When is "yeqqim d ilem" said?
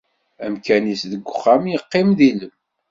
1.71-2.53